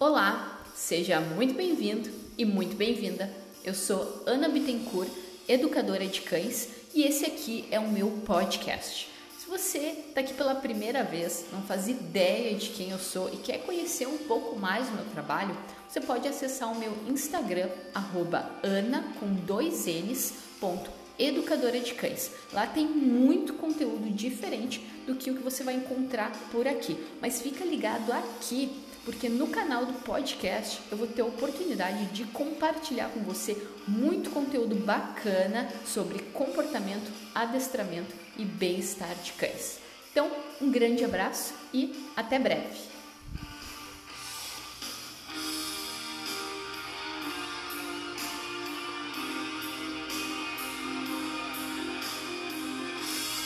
Olá, 0.00 0.62
seja 0.76 1.20
muito 1.20 1.54
bem-vindo 1.54 2.08
e 2.38 2.44
muito 2.44 2.76
bem-vinda. 2.76 3.28
Eu 3.64 3.74
sou 3.74 4.22
Ana 4.26 4.48
Bittencourt, 4.48 5.10
educadora 5.48 6.06
de 6.06 6.20
cães, 6.20 6.68
e 6.94 7.02
esse 7.02 7.26
aqui 7.26 7.64
é 7.68 7.80
o 7.80 7.88
meu 7.88 8.08
podcast. 8.24 9.08
Se 9.40 9.48
você 9.48 9.78
está 10.08 10.20
aqui 10.20 10.34
pela 10.34 10.54
primeira 10.54 11.02
vez, 11.02 11.46
não 11.52 11.62
faz 11.62 11.88
ideia 11.88 12.54
de 12.54 12.68
quem 12.68 12.90
eu 12.90 12.98
sou 13.00 13.28
e 13.34 13.38
quer 13.38 13.58
conhecer 13.64 14.06
um 14.06 14.18
pouco 14.18 14.56
mais 14.56 14.86
do 14.86 14.94
meu 14.94 15.04
trabalho, 15.06 15.56
você 15.88 16.00
pode 16.00 16.28
acessar 16.28 16.70
o 16.70 16.78
meu 16.78 16.92
Instagram, 17.08 17.68
arroba 17.92 18.48
ana 18.62 19.02
com 19.18 19.26
dois 19.34 19.86
N's, 19.86 20.32
ponto, 20.60 20.92
educadora 21.18 21.80
de 21.80 21.94
cães. 21.94 22.30
Lá 22.52 22.68
tem 22.68 22.86
muito 22.86 23.54
conteúdo 23.54 24.08
diferente 24.10 24.80
do 25.08 25.16
que 25.16 25.32
o 25.32 25.34
que 25.34 25.42
você 25.42 25.64
vai 25.64 25.74
encontrar 25.74 26.30
por 26.52 26.68
aqui. 26.68 26.96
Mas 27.20 27.42
fica 27.42 27.64
ligado 27.64 28.12
aqui 28.12 28.86
porque 29.08 29.26
no 29.26 29.46
canal 29.46 29.86
do 29.86 29.94
podcast 30.00 30.82
eu 30.90 30.98
vou 30.98 31.06
ter 31.06 31.22
a 31.22 31.24
oportunidade 31.24 32.04
de 32.12 32.24
compartilhar 32.24 33.08
com 33.08 33.20
você 33.20 33.56
muito 33.86 34.28
conteúdo 34.28 34.74
bacana 34.74 35.66
sobre 35.86 36.18
comportamento, 36.18 37.10
adestramento 37.34 38.14
e 38.36 38.44
bem-estar 38.44 39.14
de 39.24 39.32
cães. 39.32 39.78
Então, 40.12 40.30
um 40.60 40.70
grande 40.70 41.06
abraço 41.06 41.54
e 41.72 42.06
até 42.14 42.38
breve! 42.38 42.97